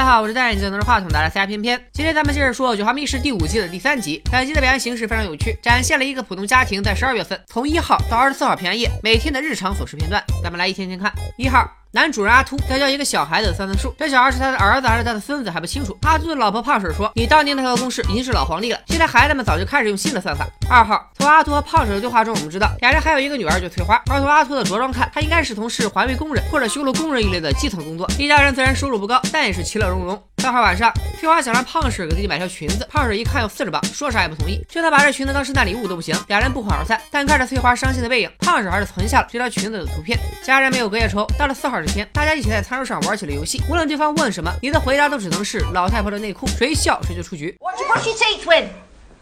[0.00, 1.78] 大家好，我是戴眼镜拿着话筒的 C R 偏偏。
[1.92, 4.22] 今天咱们接着说《九号密室》第五季的第三集。
[4.32, 10.24] 本集的表现形式非常有趣，展现了一个普通家庭在十二月份从一号到二十四号平安夜每天的日常琐事片段。
[10.42, 11.12] 咱们来一天天看。
[11.36, 11.79] 一号。
[11.92, 15.98] 男主人阿秃在教一个小孩子算算数，这小孩是他的儿子还是他的孙子还不清楚。
[16.02, 28.08] 阿秃的老婆胖婶说：“你当年那套公式已经是老黄历了，现在孩子们早就开始用新的算法。”二号从阿秃和胖婶的对话中，我们知道俩人还有一个女儿叫翠花，而从阿秃的着装看，他应该是从事环卫工人或者修路工人一类的基层工作。
[28.16, 30.22] 一家人虽然收入不高，但也是其乐融融。
[30.38, 36.16] 三号晚上，翠花想让胖婶给自己买条裙子，胖婶一看要四十磅，说啥也不同意，就算把这裙子当圣诞礼物都不行。
[36.28, 37.00] 俩人不欢而散。
[37.10, 40.16] 但看着翠花伤心的背影，胖婶还是存下了这条裙子的图片。
[40.42, 42.60] 家人没有隔夜仇，到了四号这天，大家一起在。
[42.60, 47.56] 餐桌上玩起了游戏，无论对方问什么，你的回答都只能是老太婆的内裤，谁笑谁就出局。
[47.58, 48.68] What you brush your teeth with?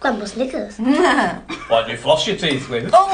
[0.00, 0.74] Grandma's knickers.
[1.68, 2.92] What do you floss your teeth with?
[2.92, 3.06] Oh.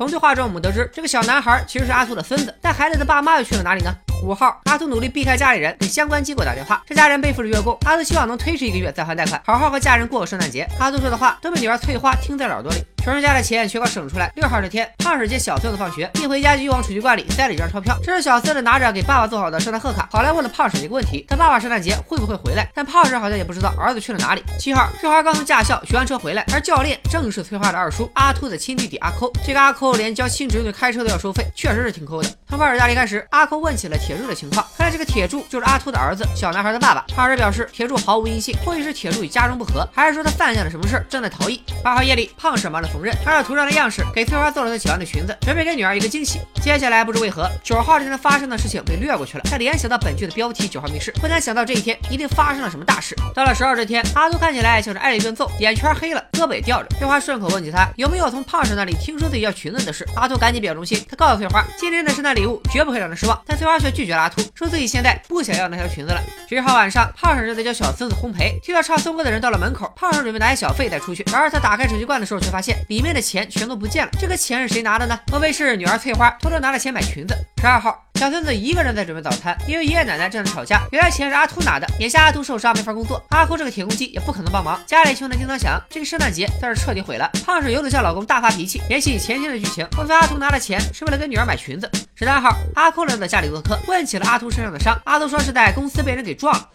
[0.00, 3.92] 从对话中我们得知，这个小男孩其实是阿兔的孙子，但孩子的爸妈又去了哪里呢？
[4.24, 6.82] 五号，阿兔努力避开家里人，给相关机构打电话。
[6.86, 10.66] 这家人背负着月供，阿兔希望能推迟一个月再还贷款，好好和家人过个圣诞节。
[10.78, 12.82] 阿兔说的话都被女儿翠花听在了耳朵里。
[13.02, 14.30] 穷人家的钱全靠省出来。
[14.36, 17.96] 六号这天，胖婶接小孙子放学，一回家就又往储蓄罐里塞了一张钞票。
[18.02, 22.68] 这是小孙子拿着给爸爸做好的圣诞贺卡，跑来问了胖婶一个问题：他爸爸圣诞节会不会回来？
[22.74, 24.44] 但胖婶好像也不知道儿子去了哪里。
[24.58, 29.32] 七号，翠花刚从驾校学完车回来，而教练正是翠花的二叔阿秃的亲弟弟阿抠。
[29.46, 32.28] 这个阿抠连教亲侄女开车都要收费，确实是挺抠的。
[32.50, 37.02] 从胖婶家离开时，阿抠问起了铁柱的情况，看来这个铁柱就是阿秃的儿子，小男孩的爸爸。
[37.14, 41.62] 胖婶表示，铁柱毫无音信，或许是铁柱与家中不和，还是说他犯下了什么事正在逃逸。
[41.82, 43.70] 八号夜里，胖婶忙着缝纫，按照图上的。
[43.70, 46.40] 样式给翠花做了她喜欢的裙子，准备给女儿一个惊喜。
[46.60, 49.44] 接下来不知为何，九号这天发生的事情被略过去了。
[49.48, 53.14] 他联想到本剧的标题《九号密室》，不难想到这一天一定发生了什么大事。
[53.32, 56.88] 到了十号这天，阿秃看起来像是挨了一顿揍，眼圈黑了，胳膊也吊着。
[56.98, 63.40] 翠花顺口问起他有没有从胖婶那里听说自己要裙子的事，阿秃赶紧表忠心，他告诉翠花，今天的圣诞礼物绝不会让他失望。
[63.46, 66.20] 但翠花却拒绝了阿秃，说自己现在不想要那条裙子了。
[66.48, 74.10] 十一号晚上，胖婶正在教小孙子烘焙，听到唱颂歌的人到了门口，胖婶准备拿点小费再出去，然而他打开手机罐的时候，却发现里面的钱全都不见了。
[74.18, 74.40] 这个。
[74.40, 75.20] 钱是谁拿的呢？
[75.30, 77.36] 莫非是女儿翠花偷偷拿了钱买裙子？
[77.60, 80.80] 十二号，小孙子一个人在准备早餐，因为爷爷奶奶正在吵架。
[80.92, 84.80] 原来钱是阿秃拿的，眼下阿秃受伤没法工作，阿秃这个铁公鸡也不可能帮忙。
[84.86, 87.30] 家里穷的叮当响，这个圣诞节算是彻底毁了。
[87.44, 91.90] 胖婶由此向老公大发脾气，联系前天的剧情，莫非阿秃拿了钱是为了给女儿买裙子？
[92.20, 94.94] 十三号，阿空来到家里做客，问起了阿秃身上的伤。
[95.04, 96.68] 阿秃说是在公司被人给撞了。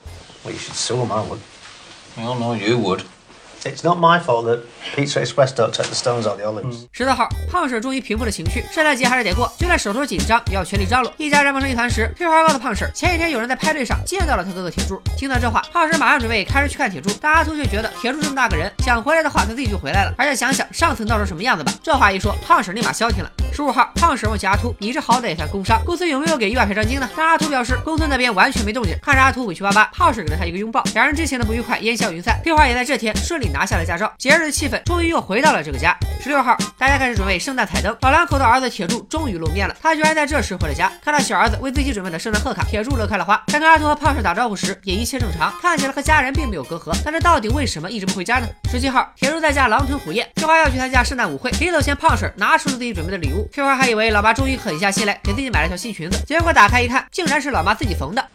[3.65, 4.59] It's not my fault that
[4.95, 6.85] Pizza Express don't take the stones out the olives.
[6.91, 11.11] 十四号，胖婶终于平复了情绪，圣诞节还是得过，就算手头紧张，要全力张罗。
[11.17, 15.01] 一家人忙成一团时，翠花告诉胖婶，前几天有人在派对上见到了他哥哥铁柱。
[15.17, 21.73] 听到这话，胖婶马上准备开车去看铁柱，但阿秃却觉得铁柱这么大个人，想回来的话他自己就回来了，而且想想上次闹成什么样子吧。
[21.81, 23.31] 这话一说，胖婶立马消停了。
[23.51, 27.09] 十五号，胖婶问起阿秃，你这好歹也算工伤，公司有没有给意外赔偿金呢？
[27.15, 28.93] 但阿秃表示，公司那边完全没动静。
[29.01, 32.39] 看着阿秃委屈巴巴，胖婶给了他一个拥抱，两人之前的不愉快烟消云散。
[32.43, 34.11] 翠花也在这天顺利拿下了驾照。
[34.17, 35.97] 节日的气氛终于又回到了这个家。
[36.21, 37.95] 十六号，大家开始准备圣诞彩灯。
[38.01, 40.91] 老两口的儿子铁柱终于露面了，他居然在这时回了家。
[41.01, 43.41] 看到小儿子为自己准备的圣诞贺卡，铁柱乐开了花。
[43.47, 46.93] 在跟阿秃和胖婶打招呼时，也一切正常，看起来和家人并没有隔阂。
[47.05, 48.47] 但这到底为什么一直不回家呢？
[48.69, 50.29] 十七号，铁柱在家狼吞虎咽。
[50.35, 53.47] 翠花要去参加圣诞舞会，临走前胖婶拿出了自己准备的礼物。
[53.53, 58.27] 翠花还以为老妈终于狠下心来给自己买了条新裙子，结果打开一看，竟然是老妈自己缝的。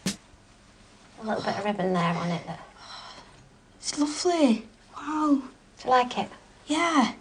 [3.83, 4.63] It's lovely.
[5.01, 5.43] Wow.
[5.79, 6.29] Do you like it?
[6.67, 7.13] Yeah.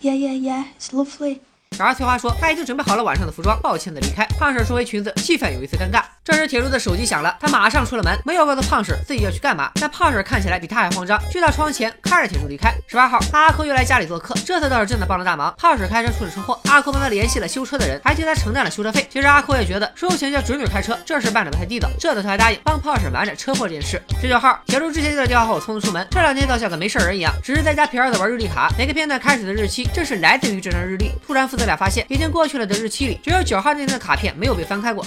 [0.00, 0.68] Yeah, yeah, yeah.
[0.76, 1.42] It's lovely.
[1.80, 4.22] 然而翠花说她已经准备好了晚上的服装，抱歉的离开。
[4.38, 6.02] 胖婶收回裙子，气氛有一丝尴尬。
[6.22, 9.70] 这时铁柱的手机响了，他马上出了门，没有告诉胖婶自己要去干嘛。
[9.80, 12.70] 但胖婶看起来比他还慌张，去到窗前看着铁柱离开。
[12.86, 15.54] 十八号，阿扣又来家里做客，这次倒是真的帮了大忙。
[15.56, 19.08] 胖婶开车出了车祸，阿扣帮他联系了修车的人，还替他承担了修车费。
[19.10, 23.98] 其实阿扣也觉得收钱叫侄女开车，这事办的不太地道，这次他还答应帮胖婶瞒着车祸这件事。
[24.20, 28.68] 十九号，铁柱之前接到电话后匆匆出门，这两天倒像个没事人一样，只是在家陪儿子玩日历卡。
[28.76, 31.10] 每个片段开始的日期正是来自于这张日历。
[31.26, 35.06] 突然负责俩发现已经过去了的日期里，只有九号那天的卡片没有被翻开过。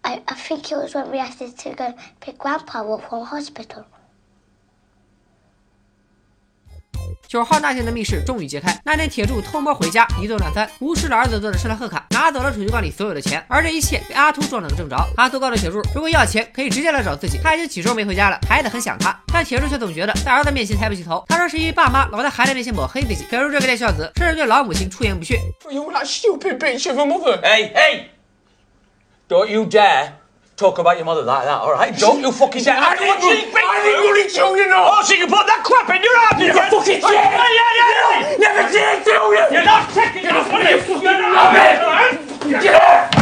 [0.00, 3.84] I, I think it was when we asked to go pick Grandpa up from hospital.
[7.26, 8.78] 九号那天的密室终于揭开。
[8.84, 13.44] 那天铁柱偷摸回家，一顿乱翻，无视了儿子做的圣诞贺卡，拿走了储蓄罐里所有的钱。
[13.48, 14.96] 而这一切被阿秃撞了个正着。
[15.16, 17.38] 阿秃告诉铁柱，如果要钱，可以直接来找自己。
[17.42, 19.18] 他已经几周没回家了，孩子很想他。
[19.32, 21.24] 但铁柱却总觉得在儿子面前抬不起头。
[21.28, 23.24] 他说是因为爸妈老在孩子面前抹黑自己。
[23.28, 25.38] 铁柱这个带孝子，甚至对老母亲出言不逊。
[25.70, 27.40] You that stupid bitch of a mother!
[27.40, 28.04] Hey, hey!
[29.28, 30.12] Don't you dare
[30.56, 31.96] talk about your mother like that, all right?
[31.98, 32.76] Don't you fucking dare.
[32.76, 34.88] I didn't really tell you know.
[34.88, 37.02] Oh, so you can put that crap in your arm, you never fucking did.
[37.02, 38.36] Yeah, yeah, yeah.
[38.40, 39.44] Never did tell you.
[39.52, 40.32] You're not taking it.
[40.32, 41.12] What are you fucking
[42.56, 42.64] it?
[42.64, 43.06] Yeah.
[43.06, 43.15] Off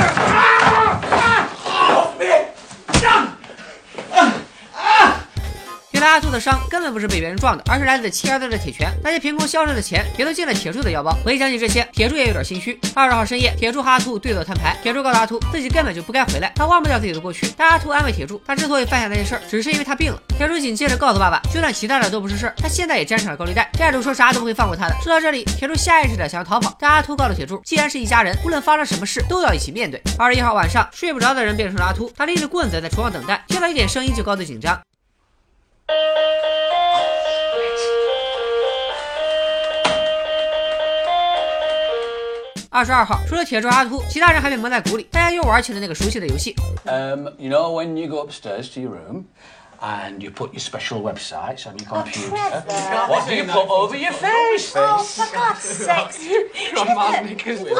[6.04, 8.92] 来阿兔的伤根本不是被别人撞的，而是来自七儿子的铁拳。
[9.02, 11.16] 那些凭空消失的钱也都进了铁柱的腰包。
[11.24, 12.78] 回想起这些，铁柱也有点心虚。
[12.94, 17.50] 二十号深夜，铁柱和阿兔对坐摊牌，铁柱告诉阿兔自己根本就不该回来，他忘不掉自己的过去。
[17.56, 20.20] 但阿兔安慰铁柱，他之所以犯下那些事儿，只是因为他病了。
[20.36, 24.94] 铁柱紧接着告诉爸爸，就算其他的都不是事儿，他现在也沾上了高利贷，债主说啥都不会放过他的。
[25.02, 29.98] 说到这里，铁柱下意识的想要逃跑，但阿兔告诉铁柱，既然是一家人，无论发生什么事都要一起面对。
[30.18, 34.78] 二十一号晚上，睡不着的人变成了阿秃，他拎着棍子在厨房等待，听到一点声音就高度紧张。
[42.71, 46.56] 二十二号，除了铁柱阿秃，其他人还被蒙在鼓里，大家又玩起了那个熟悉的游戏。
[46.86, 49.25] Um, you know when you go upstairs to your room
[49.81, 52.30] and you put your special websites on your computer.
[53.09, 54.71] what do you put over your face?
[54.75, 56.13] Oh, for God's sake!
[56.74, 57.74] What small website is it?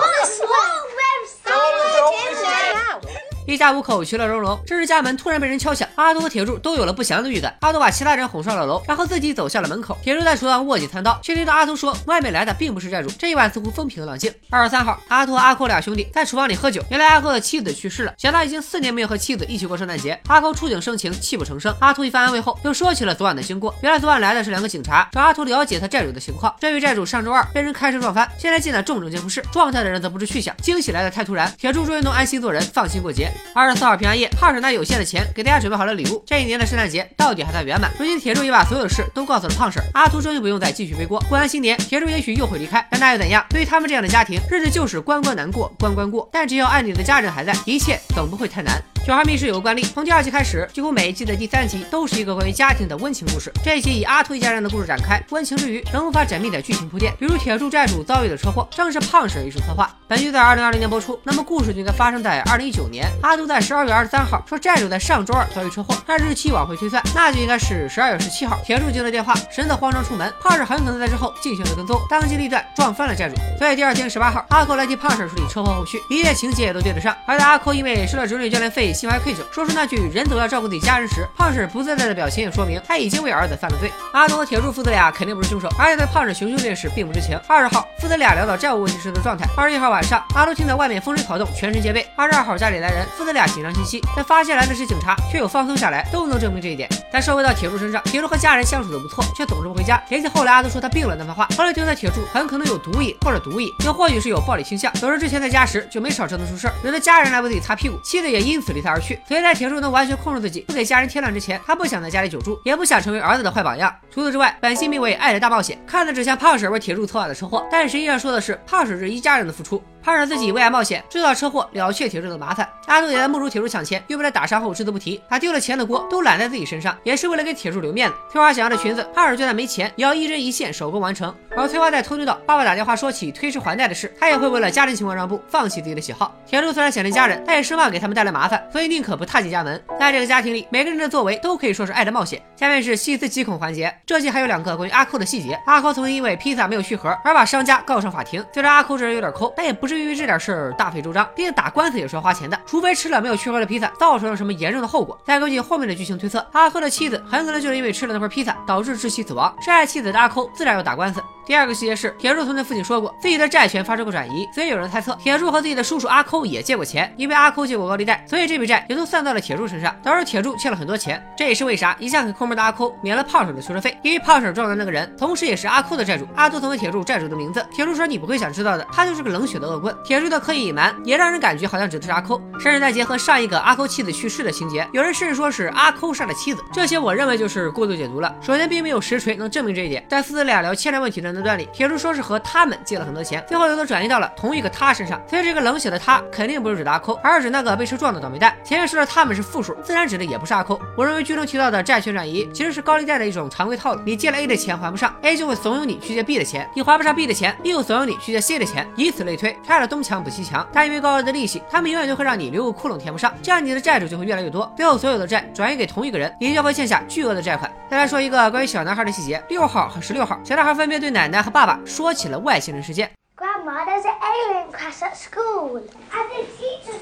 [3.47, 7.55] 一家五口其乐融融，这时家门突然被人敲响，阿杜和铁柱都有了不祥的预感。
[7.61, 9.97] 阿杜把其他人哄上了楼，然后自己走向了门口。
[10.03, 13.11] 铁柱在厨房握紧餐刀，却听到阿杜说外面来的并不是债主。
[13.19, 14.33] 这一晚似乎风平浪静。
[14.49, 21.75] 二十三号，阿杜和阿扣俩兄弟在厨房里喝酒，原来阿扣的妻子去世了，想到已经四年没有和妻子一起过圣诞节，阿扣触景生情，泣不成声。
[21.81, 23.75] 阿图一番安慰后，又说起了昨晚的经过。
[23.83, 26.55] 原来昨晚来的是两个警察，找阿图了解他债主的情况。
[26.59, 30.57] 这位债主上周二被人开车撞翻，现在进了重症监护室，状态的人则不知去向。
[30.63, 33.31] 惊喜来的太突然，铁柱终于能安心做人，放心过节。
[33.55, 34.29] 二十四号平安夜。
[34.39, 37.91] 胖婶拿有限的钱给大家准备好了礼物，这一年的圣诞节到底还算圆满。
[37.99, 41.19] 如今铁柱也把所有的事都告诉了胖婶，阿图终于不用再继续背锅。
[41.29, 43.45] 过完新年，铁柱也许又会离开，但那又怎样？
[43.49, 46.29] 对于他们这样的家庭，日子就是关关难过关关过。
[46.33, 48.83] 但只要爱你的家人还在，一切总不会太难。
[49.07, 53.53] 《九号密室》有个惯例，从第二季开始，几乎每一季的第三集都是一个关于家庭的温情故事。
[53.63, 59.95] 这一集以阿图一家人的故事展开，温情之余仍无法缜密的剧情铺垫，比如铁柱债主遭遇的车祸，正是胖婶一手策划。
[60.09, 63.07] 本剧在二零二零年播出，那么故事就应该发生在二零一九年。
[63.25, 68.59] 阿图在十二月二十三号说债主在上周二遭遇车祸，按日期往回推算，那就应该是十二月十七号。
[68.63, 73.35] 铁柱接了电话，神色慌张出门，胖婶很可能在之后进行了跟踪，当机立断撞翻了债主。
[73.59, 77.17] 所以第二天十八号，阿扣来替胖婶处理车祸后续，一切情节也都对得上。
[77.27, 79.73] 而在阿扣因为收了侄女教练费，心怀愧疚，说出。
[79.75, 83.91] 那句人总要照顾自己家人时，胖婶不自在的表情也说明他已经为儿子犯了罪。
[84.13, 87.41] 阿东和铁柱父子俩肯定不是凶手，而且对胖婶熊熊这件事并不知情。
[87.49, 89.49] 二十号，父子俩聊到债务问题时的状态。
[89.57, 92.07] 二十一号晚上，阿东听到外面风吹草动，全身戒备。
[92.15, 96.89] 二十二号家里来人，父子俩紧张兮兮，但发现来的是警察，却又放松下来，都能证明这一点。
[97.11, 100.01] 但说回到铁柱身上，铁柱和家人相处的不错，却总是不回家。
[100.11, 104.93] 联系后来阿杜说他病了那番话，后来推测铁柱很可能有毒瘾或者毒瘾，又或许是有暴力倾向。
[104.95, 109.19] 总之之前在家时就没少折腾出事儿，惹得家人来为自己擦屁股，妻子也因此离他而去。
[109.27, 110.45] 所以在铁柱能完全控制。
[110.45, 113.91] 自己不给家人添乱之前，他不想在家里久住，也不想成为儿子的坏榜样。
[114.13, 119.83] 除此之外，本性名为《爱的大冒险》，看的只像胖婶为铁柱策划的车祸，但实际上说的是胖婶这一家人的付出。
[120.03, 122.69] 胖婶自己为爱冒险，制造车祸，了却铁柱的麻烦。
[122.89, 128.17] 阿正也在目睹铁柱抢钱，又被他打伤后只字不提，把丢了钱的锅都揽在自己身上，也是为了给铁柱留面子。
[128.33, 131.35] 翠花想要的裙子，二婶就算没钱，也要一针一线手工完成。
[131.57, 136.35] 而翠花在偷听到爸爸打电话说起推迟还贷的事，她也会为了家人情况让步，放弃自己的喜好。
[136.45, 139.81] 铁柱虽然想念家人，但也生怕给他们带来麻烦，所以宁可不踏进家门。
[139.99, 142.43] 在这个家庭里，每个人的作为都可以说是爱的冒险。
[142.57, 145.57] 下面是细思极恐环节，这集还有两个关于阿扣的细节。
[145.67, 148.45] 阿扣曾经因为披萨没有续盒而把商家告上法庭。
[148.53, 150.73] 虽然阿扣这人有点抠，但也不至于这点事儿。
[150.77, 155.17] 大费周章，毕竟打官司也是要花钱的，除非吃了没有去核的披萨，造成了什么严重的后果。
[155.25, 161.23] 再根据后面的剧情推测，阿扣的妻子很可能就是因为吃了那块披萨导致窒息死亡，深爱妻子的阿扣自然要打官司。
[161.47, 171.23] 第二个细节是，铁柱曾对父亲说过，自己的债权发生过转移，所以有人猜测铁柱和自己的叔叔阿抠也借过钱，因为阿抠借过高利贷，所以这笔债也都算到了铁柱身上，导致铁柱欠了很多钱。
[171.37, 176.27] 这也是为啥一向很抠门的阿抠免了胖婶的修车费，因为胖婶撞的那个人，同时也是阿抠的债主。
[176.35, 179.95] 阿杜曾问铁柱债主的名字，铁柱说你不会想知道的，他就是个冷血的恶棍。
[180.05, 186.65] 铁柱的刻意隐瞒，也让人感觉好像指的是阿抠，甚至再结合上一个阿抠妻子去世的情节，有人甚至说是阿抠杀了妻子。
[186.73, 188.35] 这些我认为就是过度解读了。
[188.41, 190.05] 首先，并没有实锤能证明这一点。
[190.09, 192.15] 但父子俩聊欠债问题的的段里，铁柱说。
[192.15, 195.21] 是和他们借了很多钱，最后又都转移到了同一个他身上。
[195.29, 198.55] 所以这个冷血的他肯定不是指阿抠，而是指那个被车撞的倒霉蛋。
[198.63, 200.81] 前面说的他们是复数，自然指的也不是阿抠。
[200.97, 204.01] 我认为剧中提到的债权转移其实是高利贷的一种常规套路。
[204.07, 210.65] 你借了 A 的钱还不上，A 就会怂恿你去借 B 的钱，你还不上 B 的钱，B 又怂恿你去借 C 的钱，以此类推，拆了东墙补西墙。
[210.73, 217.69] 但因为高额的利息，他们永远都会让你留个窟窿填不上，这样你的债主就会越来越多，最后所有的债转移给同一个人，你就会欠下巨额的债款。
[217.91, 222.83] 再来说一个关于小男孩的细节，六号和十六号，小男孩分别对奶奶奶和爸爸说起了外星人。
[222.83, 223.11] 事件。
[223.35, 225.81] Grandma, there's an alien crash at school.
[225.81, 227.01] And the teachers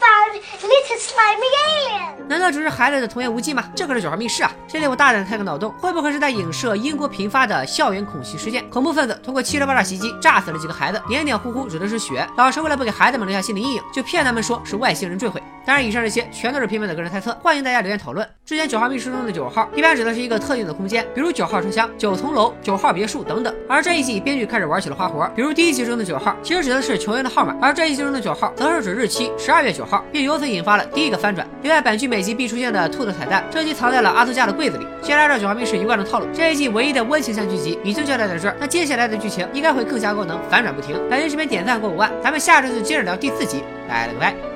[0.00, 2.26] found, and the found little slimy.
[2.26, 3.70] 难道只是孩子的童言无忌吗？
[3.76, 4.52] 这可是九号密室啊！
[4.72, 8.66] 这里我大胆开个脑洞，会不会是在影射英国频发的校园恐袭事件？
[8.70, 12.26] 恐怖分子通过汽车爆炸袭击，炸死了几个孩子，黏黏糊糊指的是血。
[12.38, 15.42] 老师为了不给孩子们留下心理阴影，就骗他们说是外星人坠毁。
[15.66, 18.26] 当然，以上这些全都是片面的个人猜测，欢迎大家留言讨论。
[18.46, 23.54] 之前九号密室中的九号，一般指的是一个特定的空间，比如九号车厢、九层楼、九号别墅等等。
[23.68, 31.46] 而这一季编剧开始玩起了花活，比如第一集中的九号，其实指的是球员的号码，而这一季中的九号，则是指日期十二月九号，并由此引发了第一个翻转。
[31.62, 34.86] 另外，本剧每集必出现的兔子彩蛋，这集藏在了阿图家的柜柜子里。
[35.02, 40.96] 先按照九号密室一贯的套路，这一季唯一的温情向剧集已经交代在这儿，那接下来的剧情应该会更加高能，反转不停。
[41.10, 44.51] 感谢视频点赞过五万，咱们下周就接着聊第四集，拜了个拜。